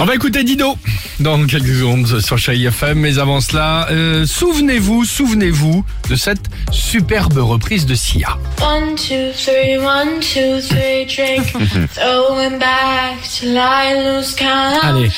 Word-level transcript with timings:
On 0.00 0.04
va 0.06 0.14
écouter 0.14 0.42
Dido 0.42 0.76
dans 1.20 1.46
quelques 1.46 1.66
secondes 1.74 2.20
sur 2.20 2.36
Chérie 2.36 2.66
FM, 2.66 2.98
mais 2.98 3.18
avant 3.18 3.40
cela, 3.40 3.86
euh, 3.90 4.26
souvenez-vous, 4.26 5.04
souvenez-vous 5.04 5.84
de 6.10 6.16
cette 6.16 6.42
superbe 6.72 7.38
reprise 7.38 7.86
de 7.86 7.94
Sia. 7.94 8.36
One, 8.60 8.96
two, 8.96 9.32
three, 9.36 9.78
one, 9.78 10.20
two, 10.20 10.60
three, 10.60 11.06
drink. 11.06 11.52
Throwing 11.94 12.58
back 12.58 13.22
till 13.22 13.56
I 13.56 13.94
lose 14.04 14.34
count. 14.34 14.82
Allez. 14.82 15.10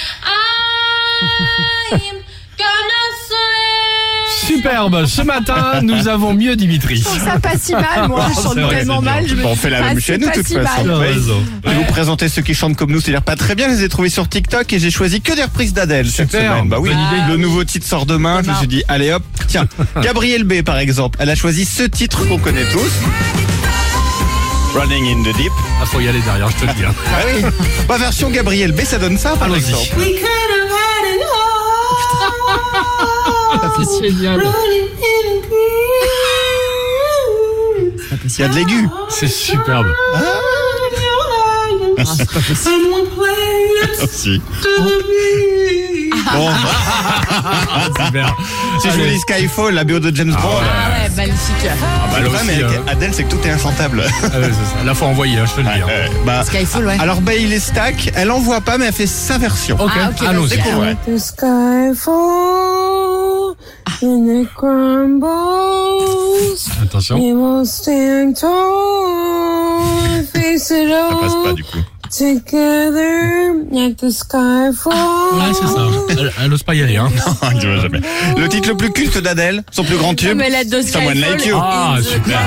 Superbe, 4.46 5.06
ce 5.06 5.22
matin, 5.22 5.80
nous 5.82 6.06
avons 6.08 6.32
mieux 6.32 6.54
Dimitri. 6.56 7.02
ça 7.02 7.38
pas 7.40 7.58
si 7.60 7.72
mal, 7.72 8.08
moi 8.08 8.26
je 8.28 8.34
C'est 8.34 8.42
chante 8.42 8.58
vrai, 8.58 8.76
tellement 8.76 9.02
mal. 9.02 9.26
Je 9.26 9.34
me 9.34 9.44
on 9.44 9.56
fait 9.56 9.70
la 9.70 9.78
ah, 9.78 9.82
même 9.82 9.94
c'est 9.96 10.14
chez 10.14 10.18
nous, 10.18 10.26
pas 10.26 10.32
de 10.32 10.36
toute 10.38 10.46
si 10.46 10.54
façon. 10.54 10.84
Je 10.84 11.68
vais 11.70 11.74
vous 11.74 11.84
présenter 11.84 12.28
ceux 12.28 12.42
qui 12.42 12.54
chantent 12.54 12.76
comme 12.76 12.92
nous, 12.92 13.00
c'est-à-dire 13.00 13.22
pas 13.22 13.36
très 13.36 13.54
bien. 13.56 13.66
Je 13.68 13.74
les 13.74 13.82
ai 13.84 13.88
trouvés 13.88 14.08
sur 14.08 14.28
TikTok 14.28 14.72
et 14.72 14.78
j'ai 14.78 14.90
choisi 14.90 15.20
que 15.20 15.32
des 15.34 15.42
reprises 15.42 15.72
d'Adèle 15.74 16.08
cette 16.08 16.30
Super, 16.30 16.52
semaine. 16.58 16.68
Bah 16.68 16.78
oui, 16.80 16.90
le 17.28 17.36
nouveau 17.36 17.64
titre 17.64 17.86
sort 17.86 18.06
demain. 18.06 18.40
Je 18.44 18.50
me 18.50 18.54
suis 18.56 18.68
dit, 18.68 18.82
allez 18.88 19.12
hop, 19.12 19.22
tiens, 19.48 19.66
Gabrielle 20.02 20.44
B 20.44 20.62
par 20.62 20.78
exemple, 20.78 21.18
elle 21.20 21.30
a 21.30 21.34
choisi 21.34 21.64
ce 21.64 21.82
titre 21.82 22.24
qu'on 22.28 22.38
connaît 22.38 22.64
tous. 22.72 22.92
Running 24.78 25.06
in 25.06 25.22
the 25.22 25.34
Deep. 25.36 25.52
Ah, 25.82 25.86
faut 25.86 26.00
y 26.00 26.08
aller 26.08 26.20
derrière, 26.20 26.50
je 26.50 26.56
te 26.56 26.66
le 26.66 26.72
dis. 26.74 26.84
hein. 26.84 26.94
Ah 27.12 27.22
oui. 27.26 27.42
Bah, 27.88 27.96
version 27.98 28.30
Gabrielle 28.30 28.72
B, 28.72 28.80
ça 28.84 28.98
donne 28.98 29.18
ça 29.18 29.30
par 29.36 29.54
exemple. 29.54 29.88
C'est 33.84 34.08
génial. 34.10 34.40
Running 34.40 34.88
in 34.98 35.40
the 35.42 35.52
Il 38.24 38.40
y 38.40 38.42
a 38.44 38.48
de 38.48 38.54
l'aigu. 38.54 38.88
C'est 39.08 39.28
superbe. 39.28 39.86
Si. 44.10 44.40
to 44.62 44.68
me. 44.84 46.10
Bon, 46.32 46.50
Super. 48.04 48.36
si 48.80 48.88
je 48.90 48.94
vous 48.94 49.00
Allez. 49.02 49.12
dis 49.14 49.20
Skyfall, 49.20 49.74
la 49.74 49.84
BO 49.84 49.98
de 50.00 50.14
James 50.14 50.32
Bond. 50.32 50.38
Ah 50.42 50.90
ouais, 51.02 51.08
magnifique. 51.16 51.70
bah, 52.10 52.18
le 52.20 52.28
problème 52.28 52.48
aussi, 52.48 52.62
avec 52.62 52.78
hein. 52.78 52.82
Adèle, 52.88 53.14
c'est 53.14 53.24
que 53.24 53.30
tout 53.30 53.46
est 53.46 53.50
infantable. 53.50 54.02
Ah 54.22 54.38
ouais, 54.38 54.50
c'est 54.50 54.78
ça. 54.78 54.84
Là, 54.84 54.94
faut 54.94 55.06
envoyer, 55.06 55.38
hein, 55.38 55.44
je 55.46 55.52
te 55.52 55.60
le 55.60 55.72
dis. 55.72 55.80
hein. 55.82 55.86
Euh, 55.88 56.06
bah, 56.24 56.44
Skyfall, 56.44 56.86
ouais. 56.86 56.96
alors 57.00 57.20
Bailey 57.20 57.60
Stack, 57.60 58.10
elle 58.16 58.30
en 58.30 58.40
voit 58.40 58.60
pas, 58.60 58.76
mais 58.78 58.86
elle 58.86 58.92
fait 58.92 59.06
sa 59.06 59.38
version. 59.38 59.76
Ok, 59.80 59.90
Ah, 59.94 60.10
ok, 60.10 60.26
allons-y. 60.26 60.56
Découvrez. 60.56 60.96
The 61.06 61.18
it 64.02 64.48
crumbles. 64.54 65.26
Attention. 66.82 67.18
We 67.18 67.32
will 67.32 67.64
stand 67.66 68.36
tall, 68.36 70.22
face 70.32 70.70
it 70.70 70.88
Ça 70.88 71.16
passe 71.20 71.34
pas 71.34 71.48
all 71.50 71.54
du 71.54 71.64
coup. 71.64 71.78
together. 72.10 73.54
Let 73.72 73.94
the 73.96 74.10
sky 74.10 74.72
fall. 74.74 74.92
Ouais, 75.34 75.52
c'est 75.52 75.66
ça. 75.66 75.86
Elle, 76.10 76.32
elle 76.44 76.52
ose 76.52 76.62
pas 76.62 76.74
y 76.74 76.82
aller, 76.82 76.96
hein. 76.96 77.08
Tu 77.60 77.66
vois 77.66 77.80
jamais. 77.80 78.00
Le 78.36 78.48
titre 78.48 78.68
le 78.70 78.76
plus 78.76 78.90
culte 78.92 79.18
d'Adèle, 79.18 79.64
son 79.70 79.84
plus 79.84 79.96
grand 79.96 80.14
tube, 80.14 80.36
Mais 80.36 80.50
la 80.50 80.64
de 80.64 80.82
Someone 80.82 81.14
Skyfall. 81.14 81.30
Like 81.32 81.46
You. 81.46 81.56
Ah, 81.60 81.96
super. 82.02 82.38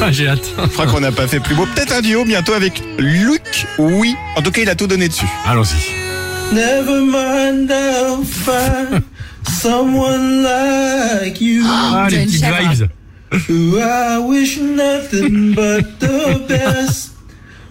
Ah, 0.00 0.12
J'ai 0.12 0.28
hâte. 0.28 0.44
Je 0.62 0.68
crois 0.68 0.86
qu'on 0.86 1.00
n'a 1.00 1.12
pas 1.12 1.26
fait 1.26 1.40
plus 1.40 1.54
beau. 1.54 1.66
Peut-être 1.74 1.92
un 1.92 2.00
duo 2.00 2.24
bientôt 2.24 2.52
avec 2.52 2.82
Luc, 2.98 3.66
oui. 3.78 4.14
En 4.36 4.42
tout 4.42 4.50
cas, 4.50 4.62
il 4.62 4.68
a 4.70 4.74
tout 4.74 4.86
donné 4.86 5.08
dessus. 5.08 5.26
Allons-y. 5.46 6.07
Never 6.52 7.00
mind, 7.02 7.70
I'll 7.70 8.24
find 8.24 9.04
someone 9.46 10.42
like 10.42 11.40
you. 11.40 11.62
Ah, 11.66 12.08
les 12.10 12.24
petites 12.24 12.40
vibes. 12.42 12.88
Who 13.46 13.78
I 13.78 14.18
wish 14.18 14.56
nothing 14.58 15.52
but 15.54 16.00
the 16.00 16.44
best 16.48 17.10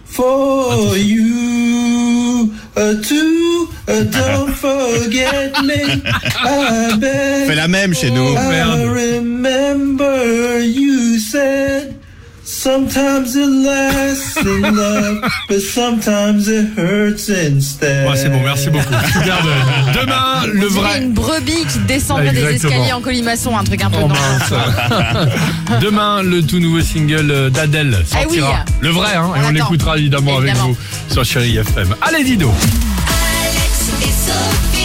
for 0.04 0.96
you. 0.96 2.52
Uh, 2.76 2.94
too, 3.02 3.68
uh, 3.88 4.04
don't 4.04 4.52
forget 4.52 5.50
me. 5.64 5.82
I 6.14 6.90
Fait 6.92 7.46
beg. 7.48 7.56
la 7.56 7.66
même 7.66 7.92
chez 7.94 8.10
nous. 8.12 8.34
I 8.36 8.84
remember 8.86 9.67
sometimes 12.68 13.34
it 13.34 13.48
lasts 13.48 14.36
in 14.44 14.76
love, 14.76 15.22
but 15.48 15.60
sometimes 15.60 16.48
it 16.48 16.66
hurts 16.76 17.28
instead. 17.30 18.06
Ouais, 18.06 18.16
c'est 18.16 18.28
bon, 18.28 18.42
merci 18.42 18.68
beaucoup. 18.68 18.92
Superbe. 19.12 19.48
Demain, 19.94 20.46
le 20.52 20.66
vrai. 20.66 20.98
Une 21.02 21.12
brebis 21.12 21.64
qui 21.72 21.78
descendrait 21.80 22.32
des 22.32 22.44
escaliers 22.44 22.92
en 22.92 23.00
colimaçon, 23.00 23.56
un 23.56 23.64
truc 23.64 23.82
un 23.82 23.90
peu 23.90 23.98
Oh. 24.00 24.08
Demain, 25.80 26.22
le 26.22 26.42
tout 26.42 26.60
nouveau 26.60 26.80
single 26.80 27.30
euh, 27.30 27.50
d'Adèle 27.50 27.96
sortira. 28.06 28.64
Eh 28.66 28.70
oui. 28.70 28.74
Le 28.80 28.90
vrai, 28.90 29.14
hein, 29.16 29.32
et 29.36 29.46
On 29.46 29.50
l'écoutera 29.50 29.98
évidemment, 29.98 30.38
avec 30.38 30.54
vous 30.56 30.76
sur 31.10 31.24
Chérie 31.24 31.56
FM. 31.56 31.94
Allez, 32.02 32.22
Dido. 32.22 32.48
Alex 32.48 33.90
et 34.02 34.04
Sophie. 34.04 34.77